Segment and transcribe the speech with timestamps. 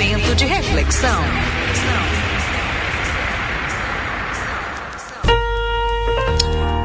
[0.00, 1.22] Momento de reflexão.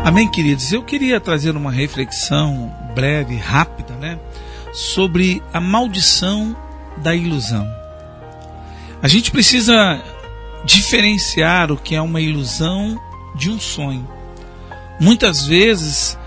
[0.04, 0.73] Amém, queridos.
[0.73, 4.20] Eu queria trazer uma reflexão breve, rápida, né,
[4.73, 6.54] sobre a maldição
[6.97, 7.66] da ilusão.
[9.02, 10.04] A gente precisa
[10.66, 13.00] diferenciar o que é uma ilusão
[13.34, 14.05] de um sonho.
[15.00, 16.20] Muitas vezes,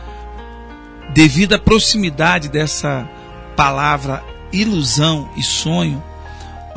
[1.12, 3.06] devido à proximidade dessa
[3.54, 6.02] palavra ilusão e sonho,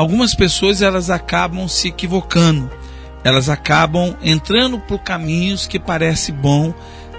[0.01, 2.71] algumas pessoas elas acabam se equivocando.
[3.23, 6.73] Elas acabam entrando por caminhos que parece bom,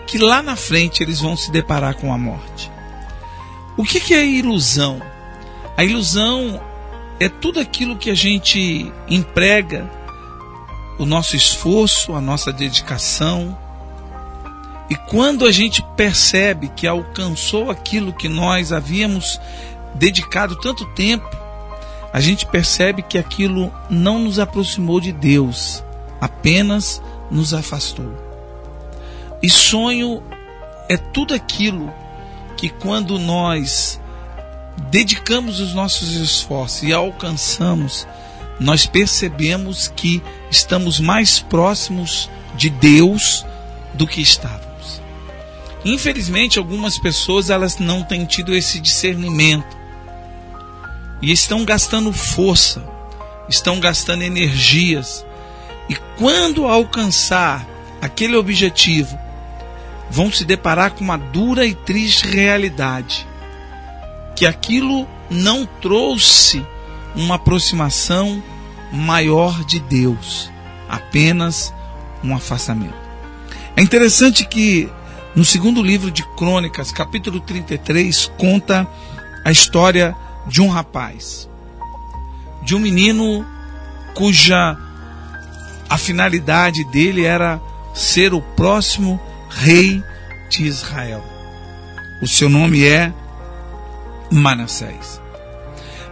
[0.04, 2.70] que lá na frente eles vão se deparar com a morte.
[3.76, 5.00] O que, que é ilusão?
[5.76, 6.60] A ilusão
[7.20, 9.88] é tudo aquilo que a gente emprega
[10.98, 13.56] o nosso esforço, a nossa dedicação.
[14.90, 19.40] E quando a gente percebe que alcançou aquilo que nós havíamos
[19.94, 21.41] dedicado tanto tempo,
[22.12, 25.82] a gente percebe que aquilo não nos aproximou de Deus,
[26.20, 28.12] apenas nos afastou.
[29.42, 30.22] E sonho
[30.88, 31.92] é tudo aquilo
[32.56, 33.98] que quando nós
[34.90, 38.06] dedicamos os nossos esforços e alcançamos,
[38.60, 43.44] nós percebemos que estamos mais próximos de Deus
[43.94, 45.00] do que estávamos.
[45.84, 49.81] Infelizmente, algumas pessoas elas não têm tido esse discernimento
[51.22, 52.84] e estão gastando força,
[53.48, 55.24] estão gastando energias.
[55.88, 57.64] E quando alcançar
[58.00, 59.16] aquele objetivo,
[60.10, 63.26] vão se deparar com uma dura e triste realidade:
[64.34, 66.66] que aquilo não trouxe
[67.14, 68.42] uma aproximação
[68.92, 70.50] maior de Deus,
[70.88, 71.72] apenas
[72.22, 73.00] um afastamento.
[73.76, 74.90] É interessante que
[75.34, 78.86] no segundo livro de Crônicas, capítulo 33, conta
[79.44, 80.14] a história
[80.46, 81.48] de um rapaz,
[82.62, 83.46] de um menino
[84.14, 84.76] cuja
[85.88, 87.60] a finalidade dele era
[87.94, 90.02] ser o próximo rei
[90.50, 91.22] de Israel.
[92.22, 93.12] O seu nome é
[94.30, 95.20] Manassés.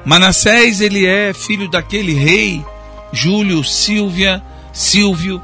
[0.05, 2.65] Manassés ele é filho daquele rei
[3.13, 5.43] Júlio Silvia Silvio,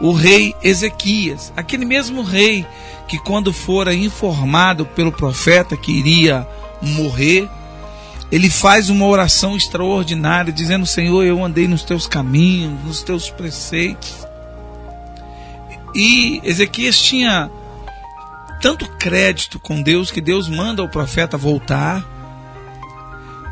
[0.00, 2.66] o rei Ezequias, aquele mesmo rei
[3.08, 6.46] que quando fora informado pelo profeta que iria
[6.82, 7.48] morrer,
[8.30, 14.26] ele faz uma oração extraordinária, dizendo: Senhor, eu andei nos teus caminhos, nos teus preceitos.
[15.94, 17.50] E Ezequias tinha
[18.60, 22.04] tanto crédito com Deus que Deus manda o profeta voltar.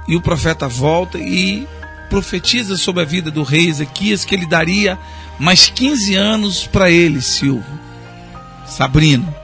[0.06, 1.66] E o profeta volta e
[2.10, 4.98] profetiza sobre a vida do rei Ezequias que ele daria
[5.38, 7.80] mais 15 anos para ele, Silvio,
[8.66, 9.34] Sabrina.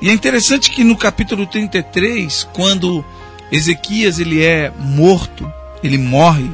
[0.00, 3.04] E é interessante que no capítulo 33, quando
[3.50, 5.52] Ezequias ele é morto,
[5.82, 6.50] ele morre.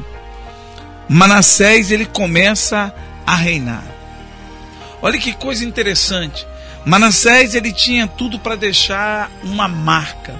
[1.07, 2.93] Manassés ele começa
[3.25, 3.83] a reinar.
[5.01, 6.45] Olha que coisa interessante.
[6.85, 10.35] Manassés ele tinha tudo para deixar uma marca.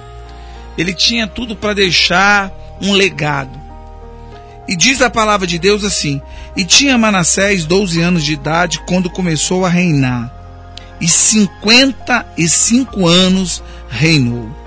[0.76, 3.58] Ele tinha tudo para deixar um legado.
[4.66, 6.20] E diz a palavra de Deus assim:
[6.56, 10.30] E tinha Manassés 12 anos de idade quando começou a reinar,
[11.00, 14.57] e 55 anos reinou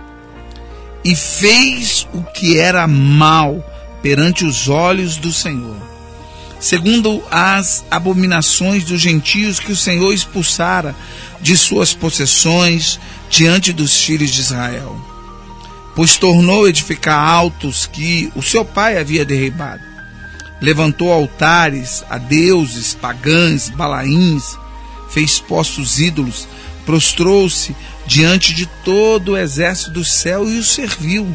[1.04, 3.64] e fez o que era mal
[4.02, 5.78] perante os olhos do Senhor,
[6.60, 10.96] segundo as abominações dos gentios que o Senhor expulsara
[11.42, 14.96] de suas possessões diante dos filhos de Israel.
[15.96, 19.82] Pois tornou edificar altos que o seu pai havia derribado.
[20.62, 24.58] Levantou altares a deuses pagãs, balaíns,
[25.10, 26.48] fez postos ídolos,
[26.86, 27.76] prostrou-se
[28.12, 31.34] diante de todo o exército do céu e o serviu.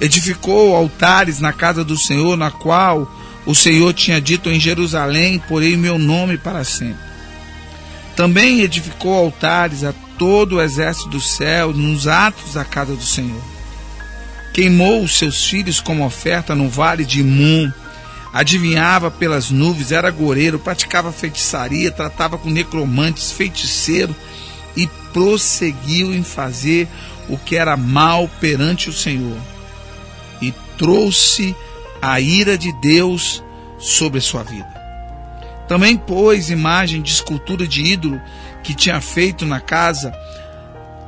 [0.00, 3.08] Edificou altares na casa do Senhor, na qual
[3.46, 6.98] o Senhor tinha dito em Jerusalém: Porei meu nome para sempre.
[8.16, 13.40] Também edificou altares a todo o exército do céu nos atos da casa do Senhor.
[14.52, 17.70] Queimou os seus filhos como oferta no vale de Imum.
[18.32, 24.14] Adivinhava pelas nuvens, era goreiro, praticava feitiçaria, tratava com necromantes, feiticeiro
[24.76, 26.88] e prosseguiu em fazer
[27.28, 29.38] o que era mal perante o Senhor.
[30.40, 31.54] E trouxe
[32.00, 33.42] a ira de Deus
[33.78, 34.80] sobre sua vida.
[35.68, 38.20] Também pôs imagem de escultura de ídolo
[38.62, 40.12] que tinha feito na casa,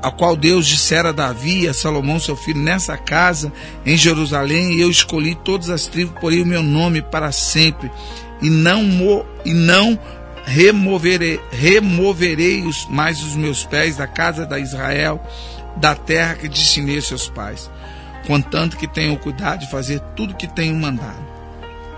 [0.03, 3.53] a qual Deus dissera a Davi e a Salomão, seu filho, nessa casa
[3.85, 7.91] em Jerusalém, eu escolhi todas as tribos, porém o meu nome para sempre,
[8.41, 8.82] e não,
[9.44, 9.99] e não
[10.44, 15.21] removerei, removerei os, mais os meus pés da casa da Israel,
[15.77, 17.71] da terra que destinei a seus pais,
[18.27, 21.33] contanto que tenham cuidado de fazer tudo que tenho mandado.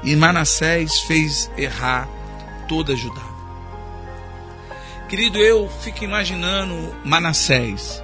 [0.03, 2.09] e Manassés fez errar
[2.69, 3.23] toda Judá.
[5.09, 8.03] Querido, eu fico imaginando Manassés.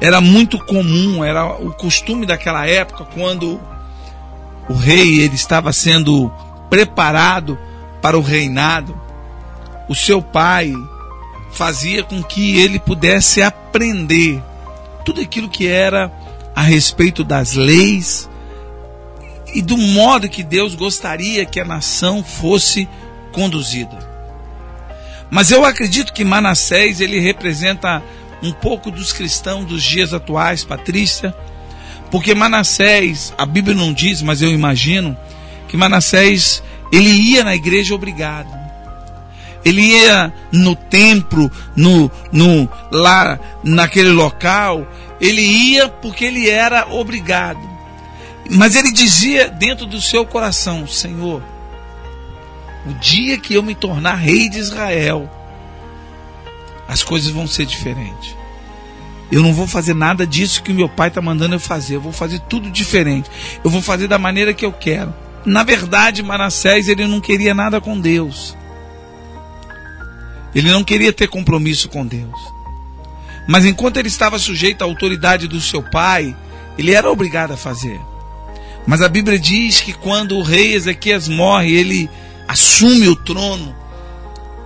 [0.00, 3.60] Era muito comum, era o costume daquela época, quando
[4.68, 6.30] o rei ele estava sendo
[6.68, 7.58] preparado
[8.02, 9.00] para o reinado,
[9.88, 10.72] o seu pai
[11.52, 14.42] fazia com que ele pudesse aprender
[15.04, 16.12] tudo aquilo que era
[16.54, 18.28] a respeito das leis
[19.54, 22.88] e do modo que Deus gostaria que a nação fosse
[23.32, 23.98] conduzida.
[25.30, 28.02] Mas eu acredito que Manassés ele representa
[28.42, 31.34] um pouco dos cristãos dos dias atuais, Patrícia,
[32.10, 35.16] porque Manassés, a Bíblia não diz, mas eu imagino
[35.68, 36.62] que Manassés
[36.92, 38.65] ele ia na igreja obrigado.
[39.66, 44.86] Ele ia no templo, no, no lá naquele local,
[45.20, 47.58] ele ia porque ele era obrigado.
[48.48, 51.42] Mas ele dizia dentro do seu coração: Senhor,
[52.86, 55.28] o dia que eu me tornar rei de Israel,
[56.86, 58.36] as coisas vão ser diferentes.
[59.32, 61.96] Eu não vou fazer nada disso que o meu pai está mandando eu fazer.
[61.96, 63.28] Eu vou fazer tudo diferente.
[63.64, 65.12] Eu vou fazer da maneira que eu quero.
[65.44, 68.56] Na verdade, Manassés ele não queria nada com Deus.
[70.56, 72.40] Ele não queria ter compromisso com Deus.
[73.46, 76.34] Mas enquanto ele estava sujeito à autoridade do seu pai,
[76.78, 78.00] ele era obrigado a fazer.
[78.86, 82.08] Mas a Bíblia diz que quando o rei Ezequias morre, ele
[82.48, 83.76] assume o trono,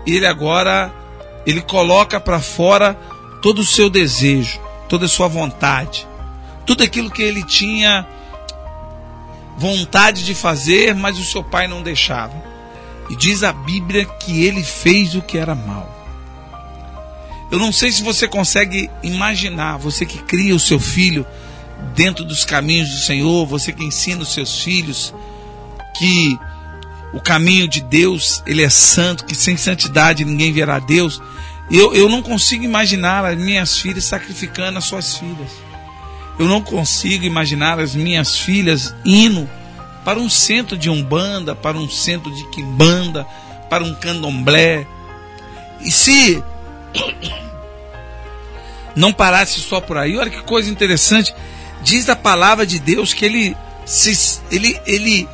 [0.06, 0.94] ele agora
[1.44, 2.94] ele coloca para fora
[3.42, 6.06] todo o seu desejo, toda a sua vontade,
[6.64, 8.06] tudo aquilo que ele tinha
[9.58, 12.49] vontade de fazer, mas o seu pai não deixava.
[13.10, 15.98] E diz a Bíblia que ele fez o que era mal.
[17.50, 21.26] Eu não sei se você consegue imaginar, você que cria o seu filho
[21.96, 25.12] dentro dos caminhos do Senhor, você que ensina os seus filhos
[25.98, 26.38] que
[27.12, 31.20] o caminho de Deus, ele é santo, que sem santidade ninguém verá Deus.
[31.68, 35.50] Eu, eu não consigo imaginar as minhas filhas sacrificando as suas filhas.
[36.38, 39.50] Eu não consigo imaginar as minhas filhas indo
[40.04, 43.26] para um centro de umbanda, para um centro de quimbanda,
[43.68, 44.86] para um candomblé.
[45.80, 46.42] E se
[48.96, 51.34] não parasse só por aí, olha que coisa interessante.
[51.82, 55.28] Diz a palavra de Deus que ele, se, ele, ele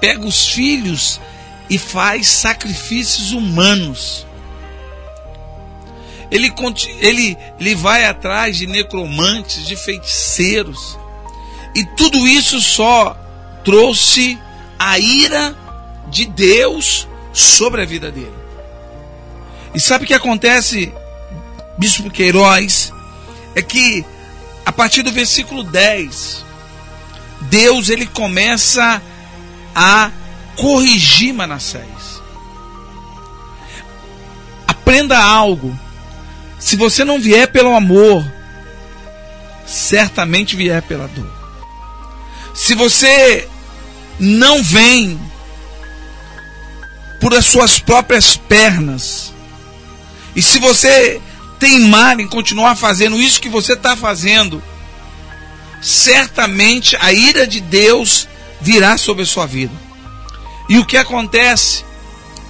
[0.00, 1.20] pega os filhos
[1.68, 4.26] e faz sacrifícios humanos.
[6.30, 6.52] Ele,
[7.00, 10.98] ele, ele vai atrás de necromantes, de feiticeiros.
[11.74, 13.16] E tudo isso só
[13.64, 14.38] trouxe
[14.78, 15.54] a ira
[16.08, 18.32] de Deus sobre a vida dele.
[19.74, 20.92] E sabe o que acontece,
[21.78, 22.92] Bispo Queiroz?
[23.54, 24.04] É que
[24.64, 26.44] a partir do versículo 10,
[27.42, 29.00] Deus ele começa
[29.74, 30.10] a
[30.56, 32.20] corrigir Manassés.
[34.66, 35.76] Aprenda algo.
[36.58, 38.24] Se você não vier pelo amor,
[39.66, 41.39] certamente vier pela dor.
[42.70, 43.48] Se você
[44.20, 45.20] não vem
[47.20, 49.34] por as suas próprias pernas,
[50.36, 51.20] e se você
[51.58, 54.62] teimar em continuar fazendo isso que você está fazendo,
[55.82, 58.28] certamente a ira de Deus
[58.60, 59.74] virá sobre a sua vida.
[60.68, 61.84] E o que acontece?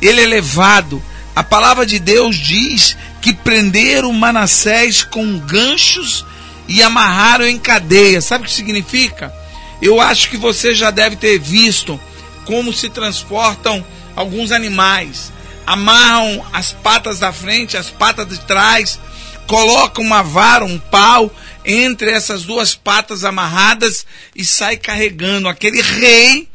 [0.02, 1.02] Ele é levado.
[1.34, 6.26] A palavra de Deus diz que prenderam Manassés com ganchos
[6.68, 8.20] e amarraram em cadeia.
[8.20, 9.39] Sabe o que significa?
[9.80, 11.98] Eu acho que você já deve ter visto
[12.44, 13.84] como se transportam
[14.14, 15.32] alguns animais.
[15.66, 18.98] Amarram as patas da frente, as patas de trás,
[19.46, 21.30] colocam uma vara, um pau
[21.64, 26.48] entre essas duas patas amarradas e sai carregando aquele rei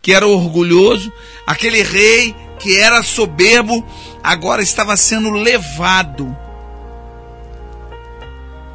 [0.00, 1.12] que era orgulhoso,
[1.46, 3.86] aquele rei que era soberbo,
[4.22, 6.36] agora estava sendo levado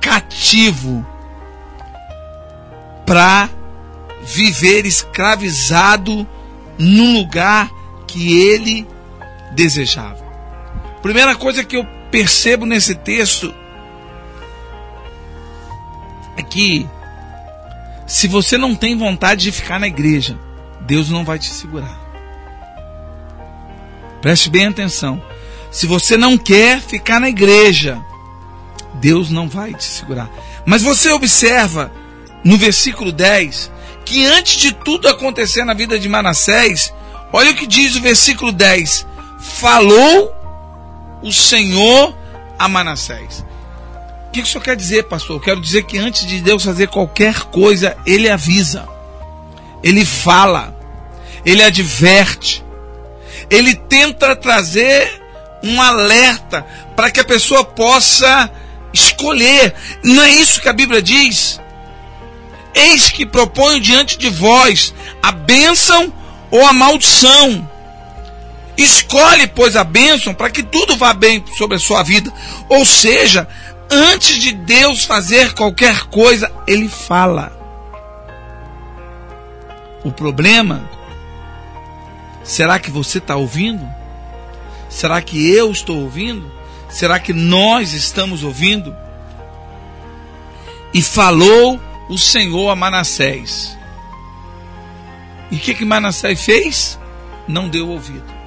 [0.01, 1.06] cativo
[3.06, 3.50] para
[4.27, 6.27] viver escravizado
[6.77, 7.72] num lugar
[8.05, 8.86] que ele
[9.53, 10.24] desejava.
[11.01, 13.53] Primeira coisa que eu percebo nesse texto
[16.36, 16.88] é que
[18.05, 20.38] se você não tem vontade de ficar na igreja,
[20.81, 21.98] Deus não vai te segurar.
[24.22, 25.22] Preste bem atenção.
[25.72, 28.01] Se você não quer ficar na igreja,
[28.96, 30.29] Deus não vai te segurar.
[30.65, 31.91] Mas você observa
[32.43, 33.76] no versículo 10
[34.08, 36.94] que antes de tudo acontecer na vida de Manassés,
[37.32, 39.06] olha o que diz o versículo 10:
[39.40, 40.34] Falou
[41.22, 42.16] o Senhor
[42.58, 43.48] a Manassés
[44.38, 45.38] que, que o senhor quer dizer, pastor?
[45.38, 48.88] Eu quero dizer que antes de Deus fazer qualquer coisa, Ele avisa,
[49.84, 50.76] Ele fala,
[51.46, 52.64] ele adverte,
[53.50, 55.22] ele tenta trazer
[55.64, 58.52] um alerta para que a pessoa possa
[58.92, 59.74] escolher.
[60.04, 61.62] Não é isso que a Bíblia diz?
[62.77, 66.13] Eis que proponho diante de vós a bênção
[66.51, 67.67] ou a maldição.
[68.77, 72.31] Escolhe, pois, a bênção para que tudo vá bem sobre a sua vida.
[72.69, 73.48] Ou seja,
[73.89, 77.51] antes de Deus fazer qualquer coisa, Ele fala.
[80.03, 80.88] O problema,
[82.43, 83.86] será que você está ouvindo?
[84.88, 86.51] Será que eu estou ouvindo?
[86.89, 88.96] Será que nós estamos ouvindo?
[90.93, 93.78] E falou o Senhor a Manassés.
[95.52, 97.00] E o que, que Manassés fez?
[97.48, 98.38] Não deu ouvido.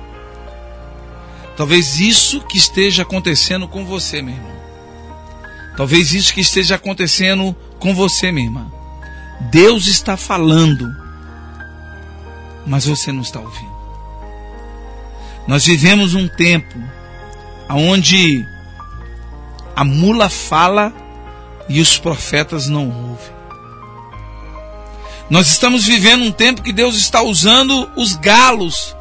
[1.56, 4.60] Talvez isso que esteja acontecendo com você, meu irmão.
[5.76, 8.70] Talvez isso que esteja acontecendo com você, minha irmã.
[9.50, 10.94] Deus está falando,
[12.66, 13.70] mas você não está ouvindo.
[15.46, 16.78] Nós vivemos um tempo
[17.68, 18.46] onde
[19.74, 20.92] a mula fala
[21.68, 23.39] e os profetas não ouvem.
[25.30, 28.96] Nós estamos vivendo um tempo que Deus está usando os galos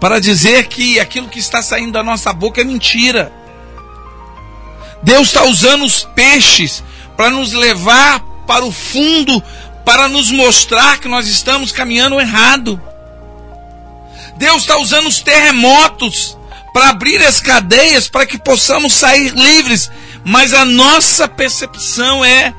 [0.00, 3.32] para dizer que aquilo que está saindo da nossa boca é mentira.
[5.04, 6.82] Deus está usando os peixes
[7.16, 9.40] para nos levar para o fundo,
[9.84, 12.82] para nos mostrar que nós estamos caminhando errado.
[14.36, 16.36] Deus está usando os terremotos
[16.72, 19.88] para abrir as cadeias para que possamos sair livres,
[20.24, 22.52] mas a nossa percepção é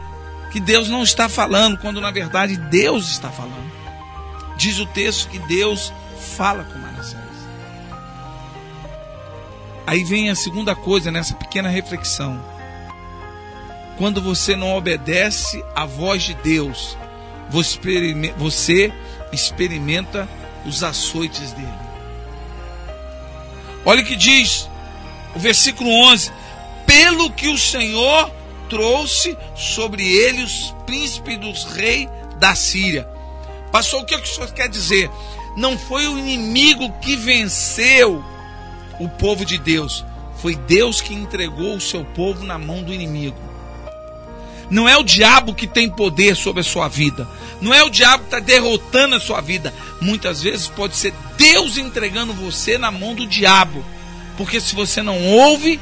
[0.53, 3.73] que Deus não está falando, quando na verdade Deus está falando.
[4.55, 5.91] Diz o texto que Deus
[6.37, 7.19] fala com Manassés.
[9.87, 12.39] Aí vem a segunda coisa nessa pequena reflexão.
[13.97, 16.95] Quando você não obedece à voz de Deus,
[17.49, 18.93] você
[19.31, 20.29] experimenta
[20.67, 21.67] os açoites dele.
[23.83, 24.69] Olha o que diz
[25.33, 26.31] o versículo 11:
[26.85, 28.31] Pelo que o Senhor
[28.73, 33.07] trouxe sobre ele os príncipes dos reis da Síria.
[33.71, 35.11] Passou o que o senhor quer dizer?
[35.55, 38.23] Não foi o inimigo que venceu
[38.99, 40.03] o povo de Deus,
[40.37, 43.37] foi Deus que entregou o seu povo na mão do inimigo.
[44.71, 47.27] Não é o diabo que tem poder sobre a sua vida.
[47.61, 49.71] Não é o diabo que está derrotando a sua vida.
[50.01, 53.85] Muitas vezes pode ser Deus entregando você na mão do diabo.
[54.35, 55.79] Porque se você não ouve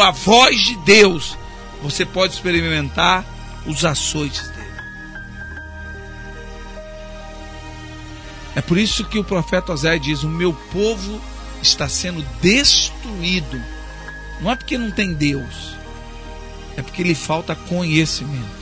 [0.00, 1.36] a voz de Deus,
[1.82, 3.24] você pode experimentar
[3.66, 4.60] os açoites dele.
[8.54, 11.20] É por isso que o profeta Oséias diz: O meu povo
[11.62, 13.62] está sendo destruído.
[14.40, 15.76] Não é porque não tem Deus,
[16.76, 18.60] é porque lhe falta conhecimento.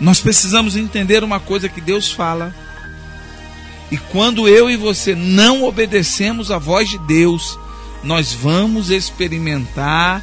[0.00, 2.54] Nós precisamos entender uma coisa que Deus fala.
[3.90, 7.58] E quando eu e você não obedecemos a voz de Deus,
[8.02, 10.22] nós vamos experimentar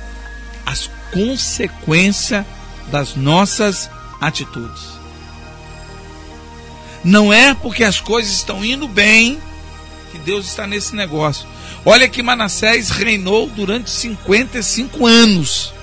[0.66, 2.46] as consequências
[2.92, 5.00] das nossas atitudes.
[7.04, 9.40] Não é porque as coisas estão indo bem
[10.12, 11.48] que Deus está nesse negócio.
[11.86, 15.74] Olha que Manassés reinou durante 55 anos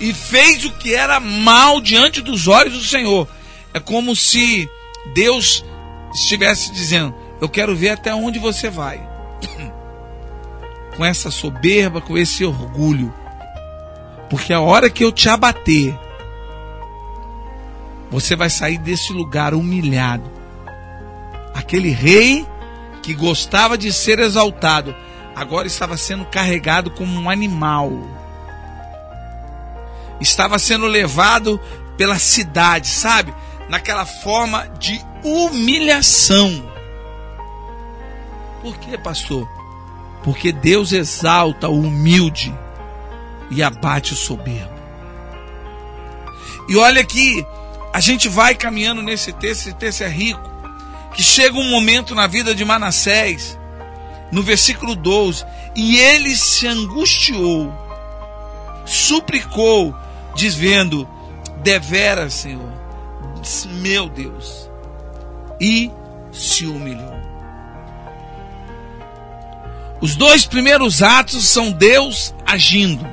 [0.00, 3.28] e fez o que era mal diante dos olhos do Senhor.
[3.72, 4.68] É como se
[5.14, 5.64] Deus
[6.12, 9.06] estivesse dizendo: Eu quero ver até onde você vai
[10.98, 13.14] com essa soberba, com esse orgulho.
[14.28, 15.96] Porque a hora que eu te abater,
[18.10, 20.28] você vai sair desse lugar humilhado.
[21.54, 22.44] Aquele rei
[23.00, 24.92] que gostava de ser exaltado,
[25.36, 27.92] agora estava sendo carregado como um animal.
[30.20, 31.60] Estava sendo levado
[31.96, 33.32] pela cidade, sabe?
[33.68, 36.68] Naquela forma de humilhação.
[38.60, 39.57] Por que, pastor?
[40.28, 42.54] Porque Deus exalta o humilde
[43.50, 44.74] e abate o soberbo.
[46.68, 47.42] E olha que
[47.94, 50.46] a gente vai caminhando nesse texto, esse texto é rico,
[51.14, 53.58] que chega um momento na vida de Manassés,
[54.30, 57.72] no versículo 12, e ele se angustiou,
[58.84, 59.96] suplicou,
[60.34, 61.08] dizendo:
[61.62, 62.70] Devera, Senhor,
[63.80, 64.68] meu Deus,
[65.58, 65.90] e
[66.30, 67.17] se humilhou.
[70.00, 73.06] Os dois primeiros atos são Deus agindo,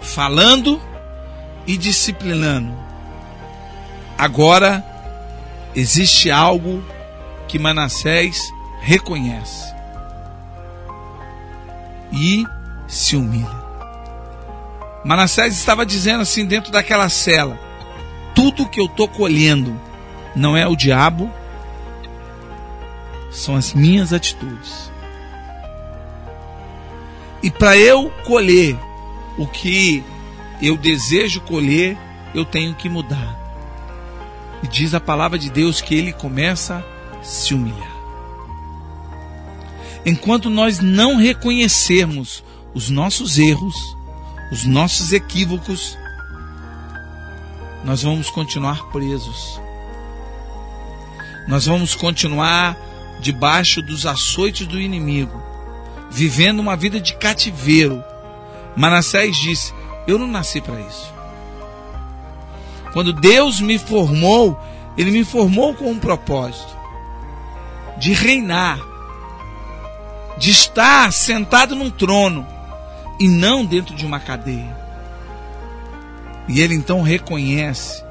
[0.00, 0.80] falando
[1.66, 2.74] e disciplinando.
[4.18, 4.84] Agora
[5.74, 6.84] existe algo
[7.48, 9.74] que Manassés reconhece
[12.12, 12.44] e
[12.86, 13.60] se humilha.
[15.04, 17.58] Manassés estava dizendo assim dentro daquela cela:
[18.34, 19.80] tudo que eu estou colhendo
[20.36, 21.30] não é o diabo,
[23.30, 24.89] são as minhas atitudes.
[27.42, 28.78] E para eu colher
[29.38, 30.04] o que
[30.60, 31.96] eu desejo colher,
[32.34, 33.38] eu tenho que mudar.
[34.62, 36.84] E diz a palavra de Deus que ele começa
[37.18, 37.96] a se humilhar.
[40.04, 42.42] Enquanto nós não reconhecermos
[42.74, 43.96] os nossos erros,
[44.50, 45.96] os nossos equívocos,
[47.84, 49.60] nós vamos continuar presos.
[51.48, 52.76] Nós vamos continuar
[53.20, 55.42] debaixo dos açoites do inimigo,
[56.10, 58.02] vivendo uma vida de cativeiro.
[58.76, 59.72] Manassés disse:
[60.06, 61.12] Eu não nasci para isso.
[62.92, 64.58] Quando Deus me formou,
[64.98, 66.76] Ele me formou com um propósito
[67.96, 68.80] de reinar,
[70.38, 72.46] de estar sentado num trono
[73.20, 74.74] e não dentro de uma cadeia.
[76.48, 78.02] E ele então reconhece,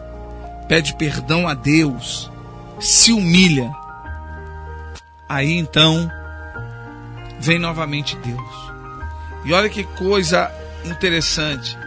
[0.68, 2.32] pede perdão a Deus,
[2.79, 3.75] se humilha.
[5.27, 6.10] Aí então
[7.39, 8.69] vem novamente Deus.
[9.46, 10.51] E olha que coisa
[10.86, 11.77] interessante.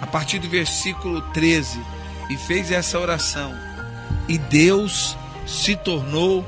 [0.00, 1.80] A partir do versículo 13,
[2.30, 3.54] e fez essa oração,
[4.28, 6.44] e Deus se tornou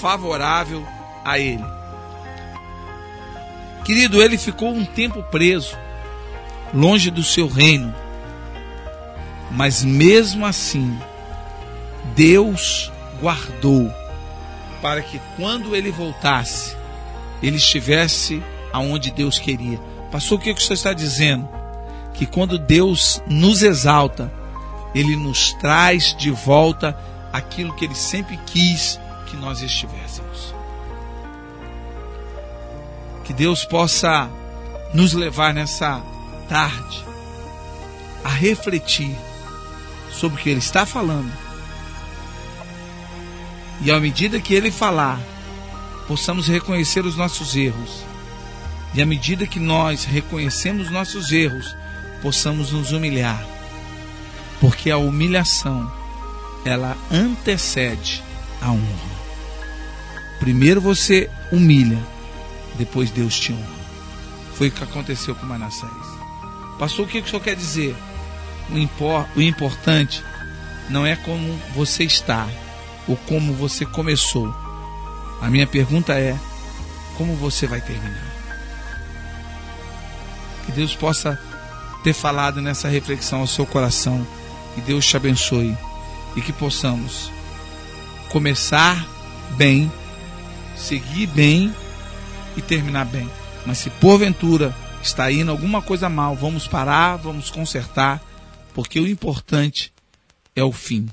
[0.00, 0.86] favorável
[1.24, 1.64] a ele.
[3.84, 5.76] Querido, ele ficou um tempo preso,
[6.72, 7.94] longe do seu reino.
[9.50, 10.98] Mas mesmo assim,
[12.16, 13.92] Deus guardou
[14.82, 16.76] para que quando ele voltasse,
[17.42, 19.78] ele estivesse aonde Deus queria.
[20.10, 21.48] Passou o que você está dizendo?
[22.14, 24.32] Que quando Deus nos exalta,
[24.94, 26.96] ele nos traz de volta
[27.32, 30.54] aquilo que ele sempre quis que nós estivéssemos.
[33.24, 34.28] Que Deus possa
[34.92, 36.00] nos levar nessa
[36.48, 37.04] tarde
[38.22, 39.16] a refletir
[40.10, 41.30] sobre o que Ele está falando.
[43.82, 45.20] E à medida que Ele falar,
[46.06, 48.04] possamos reconhecer os nossos erros.
[48.94, 51.74] E à medida que nós reconhecemos nossos erros,
[52.22, 53.44] possamos nos humilhar.
[54.60, 55.90] Porque a humilhação,
[56.64, 58.22] ela antecede
[58.60, 59.14] a honra.
[60.38, 61.98] Primeiro você humilha
[62.76, 63.84] depois Deus te honra.
[64.54, 65.90] Foi o que aconteceu com Manassés.
[66.78, 67.96] Pastor, o que o senhor quer dizer?
[68.70, 70.22] O, impor, o importante
[70.88, 72.48] não é como você está
[73.06, 74.54] ou como você começou.
[75.44, 76.38] A minha pergunta é:
[77.18, 78.32] como você vai terminar?
[80.64, 81.38] Que Deus possa
[82.02, 84.26] ter falado nessa reflexão ao seu coração.
[84.74, 85.76] Que Deus te abençoe
[86.34, 87.30] e que possamos
[88.30, 89.06] começar
[89.50, 89.92] bem,
[90.76, 91.72] seguir bem
[92.56, 93.30] e terminar bem.
[93.66, 98.20] Mas se porventura está indo alguma coisa mal, vamos parar, vamos consertar,
[98.72, 99.92] porque o importante
[100.56, 101.06] é o fim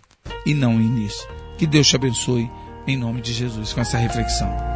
[0.45, 1.27] e não o início.
[1.57, 2.49] Que Deus te abençoe
[2.87, 4.70] em nome de Jesus com essa reflexão.